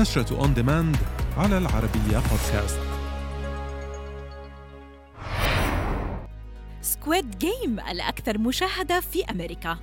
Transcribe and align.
نشرة 0.00 0.40
On 0.40 0.54
Demand 0.54 0.96
على 1.36 1.58
العربية 1.58 2.18
بودكاست 2.30 2.80
Squid 6.80 7.38
Game 7.38 7.80
الأكثر 7.80 8.38
مشاهدة 8.38 9.00
في 9.00 9.24
أمريكا. 9.24 9.78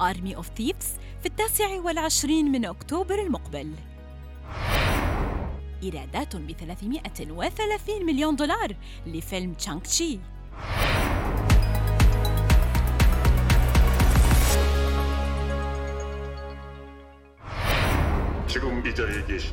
Army 0.00 0.36
of 0.36 0.50
Thieves 0.56 0.88
في 1.20 1.26
التاسع 1.26 1.80
والعشرين 1.80 2.52
من 2.52 2.64
أكتوبر 2.64 3.14
المقبل. 3.14 3.72
إيرادات 5.82 6.36
ب 6.36 6.52
330 6.52 8.06
مليون 8.06 8.36
دولار 8.36 8.76
لفيلم 9.06 9.54
تشانغ 9.54 9.80
تشي 9.80 10.18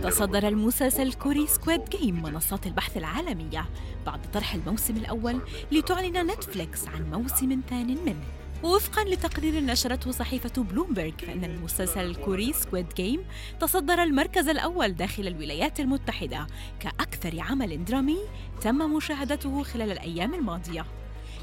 تصدر 0.04 0.48
المسلسل 0.48 1.02
الكوري 1.02 1.48
Squid 1.48 1.82
Game 1.90 2.24
منصات 2.24 2.68
البحث 2.68 2.98
العالمية 2.98 3.66
بعد 4.06 4.32
طرح 4.34 4.54
الموسم 4.54 4.98
الأول 4.98 5.42
لتعلن 5.72 6.32
نتفليكس 6.32 6.88
عن 6.88 7.12
موسم 7.12 7.62
ثان 7.70 7.98
منه. 8.06 8.24
ووفقا 8.64 9.04
لتقرير 9.04 9.64
نشرته 9.64 10.12
صحيفة 10.12 10.64
بلومبرج 10.64 11.14
فإن 11.22 11.44
المسلسل 11.44 12.06
الكوري 12.06 12.54
Squid 12.54 12.86
Game 12.98 13.26
تصدر 13.60 14.04
المركز 14.04 14.48
الأول 14.48 14.94
داخل 14.94 15.28
الولايات 15.28 15.80
المتحدة 15.80 16.48
كأكثر 16.80 17.40
عمل 17.40 17.86
درامي 17.86 18.20
تم 18.62 18.76
مشاهدته 18.76 19.64
خلال 19.64 19.92
الأيام 19.92 20.34
الماضية. 20.34 20.86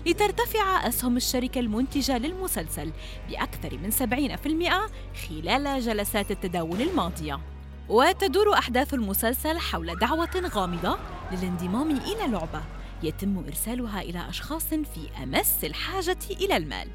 لترتفع 0.06 0.88
أسهم 0.88 1.16
الشركة 1.16 1.58
المنتجة 1.58 2.18
للمسلسل 2.18 2.92
بأكثر 3.28 3.78
من 3.78 3.90
70% 3.90 4.90
خلال 5.28 5.80
جلسات 5.80 6.30
التداول 6.30 6.82
الماضية. 6.82 7.55
وتدور 7.88 8.52
أحداث 8.54 8.94
المسلسل 8.94 9.58
حول 9.58 9.98
دعوة 9.98 10.50
غامضة 10.54 10.98
للانضمام 11.32 11.90
إلى 11.90 12.32
لعبة 12.32 12.62
يتم 13.02 13.44
إرسالها 13.48 14.00
إلى 14.00 14.28
أشخاص 14.28 14.64
في 14.64 15.22
أمس 15.22 15.64
الحاجة 15.64 16.18
إلى 16.30 16.56
المال. 16.56 16.88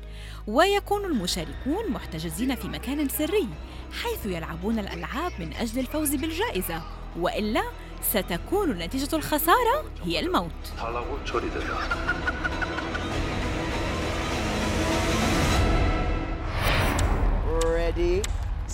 ويكون 0.47 1.05
المشاركون 1.05 1.89
محتجزين 1.89 2.55
في 2.55 2.67
مكان 2.67 3.09
سري 3.09 3.47
حيث 4.03 4.25
يلعبون 4.25 4.79
الألعاب 4.79 5.31
من 5.39 5.53
أجل 5.53 5.79
الفوز 5.79 6.15
بالجائزة. 6.15 6.81
وإلا 7.19 7.63
ستكون 8.01 8.69
نتيجة 8.69 9.15
الخسارة 9.15 9.85
هي 10.03 10.19
الموت. 10.19 10.51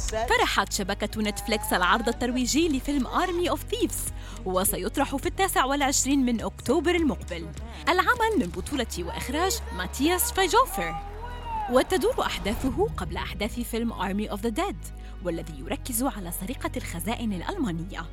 طرحت 0.08 0.74
شبكة 0.74 1.22
نتفليكس 1.22 1.74
العرض 1.74 2.08
الترويجي 2.08 2.70
لفيلم 2.70 3.08
Army 3.08 3.50
of 3.50 3.64
Thieves 3.64 4.04
وسيطرح 4.46 5.16
في 5.16 5.26
التاسع 5.26 5.66
والعشرين 5.66 6.26
من 6.26 6.42
أكتوبر 6.42 6.96
المقبل. 6.96 7.48
العمل 7.90 8.40
من 8.40 8.46
بطولة 8.46 8.88
وإخراج 9.00 9.60
ماتياس 9.78 10.32
فايجوفر. 10.32 10.96
وتدور 11.72 12.22
أحداثه 12.22 12.90
قبل 12.98 13.18
أحداث 13.18 13.60
فيلم 13.60 13.94
Army 13.94 14.32
of 14.32 14.42
the 14.42 14.50
Dead 14.50 14.78
والذي 15.24 15.60
يركز 15.60 16.04
على 16.04 16.32
سرقة 16.32 16.72
الخزائن 16.78 17.34
الألمانية. 17.34 18.06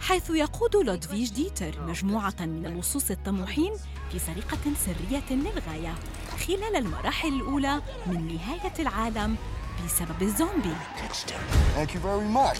حيث 0.00 0.30
يقود 0.30 0.76
لودفيج 0.76 1.30
ديتر 1.32 1.86
مجموعة 1.86 2.34
من 2.40 2.66
اللصوص 2.66 3.10
الطموحين 3.10 3.72
في 4.12 4.18
سرقة 4.18 4.72
سرية 4.86 5.30
للغاية 5.30 5.94
خلال 6.46 6.76
المراحل 6.76 7.28
الأولى 7.28 7.82
من 8.06 8.34
نهاية 8.34 8.72
العالم 8.78 9.36
be 9.82 9.88
some 9.88 10.10
of 10.10 10.20
a 10.20 10.28
zombie. 10.30 10.70
Thank 11.74 11.94
you 11.94 12.00
very 12.00 12.24
much. 12.24 12.58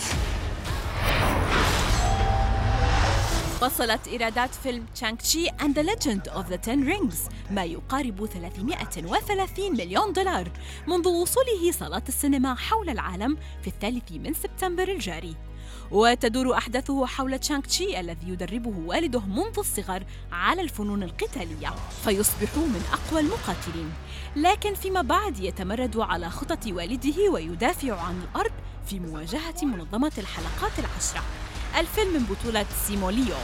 وصلت 3.63 4.09
إيرادات 4.09 4.55
فيلم 4.55 4.87
تشانغ 4.95 5.17
تشي 5.17 5.49
and 5.49 5.75
the 5.75 5.83
Legend 5.83 6.33
of 6.33 6.51
the 6.53 6.59
Ten 6.67 6.85
Rings 6.89 7.31
ما 7.51 7.65
يقارب 7.65 8.27
330 8.27 9.73
مليون 9.73 10.13
دولار 10.13 10.51
منذ 10.87 11.09
وصوله 11.09 11.73
صالات 11.73 12.09
السينما 12.09 12.55
حول 12.55 12.91
العالم 12.91 13.37
في 13.63 13.69
الثالث 13.69 14.13
من 14.13 14.35
سبتمبر 14.35 14.89
الجاري. 14.89 15.37
وتدور 15.91 16.57
أحداثه 16.57 17.07
حول 17.07 17.39
تشانغ 17.39 17.61
تشي 17.61 18.01
الذي 18.01 18.29
يدربه 18.29 18.75
والده 18.87 19.21
منذ 19.21 19.59
الصغر 19.59 20.05
على 20.33 20.63
الفنون 20.63 21.03
القتالية 21.03 21.75
فيصبح 22.05 22.57
من 22.57 22.85
أقوى 22.93 23.21
المقاتلين. 23.21 23.93
لكن 24.37 24.75
فيما 24.75 25.03
بعد 25.03 25.39
يتمرد 25.39 25.97
على 25.97 26.31
خطط 26.31 26.67
والده 26.67 27.31
ويدافع 27.31 28.01
عن 28.01 28.23
الأرض 28.23 28.53
في 28.87 29.01
مواجهة 29.01 29.65
منظمة 29.65 30.13
الحلقات 30.19 30.79
العشرة. 30.79 31.46
الفيلم 31.77 32.13
من 32.13 32.25
بطولة 32.25 32.67
سيمو 32.87 33.15
ليو 33.15 33.37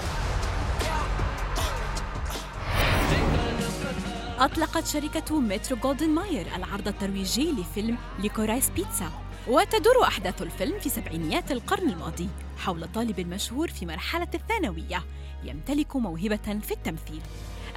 أطلقت 4.38 4.86
شركة 4.86 5.40
مترو 5.40 5.76
جولدن 5.76 6.10
ماير 6.10 6.46
العرض 6.56 6.88
الترويجي 6.88 7.52
لفيلم 7.52 7.98
Licorice 8.18 8.70
Pizza 8.70 9.10
وتدور 9.48 10.02
أحداث 10.02 10.42
الفيلم 10.42 10.78
في 10.78 10.88
سبعينيات 10.88 11.52
القرن 11.52 11.88
الماضي 11.88 12.28
حول 12.58 12.88
طالب 12.94 13.20
مشهور 13.20 13.68
في 13.68 13.86
مرحلة 13.86 14.28
الثانوية 14.34 15.04
يمتلك 15.44 15.96
موهبة 15.96 16.60
في 16.62 16.70
التمثيل. 16.70 17.20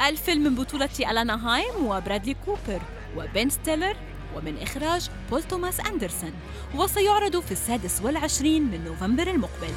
الفيلم 0.08 0.44
من 0.44 0.56
بطولة 0.56 0.90
ألانا 1.00 1.48
هايم 1.48 1.86
وبرادلي 1.86 2.36
كوبر 2.46 2.82
وبن 3.18 3.50
ستيلر 3.50 3.96
ومن 4.36 4.58
إخراج 4.58 5.10
بول 5.30 5.44
توماس 5.44 5.80
أندرسون 5.80 6.34
وسيعرض 6.76 7.40
في 7.40 7.52
السادس 7.52 8.02
والعشرين 8.02 8.64
من 8.64 8.86
نوفمبر 8.86 9.28
المقبل. 9.28 9.74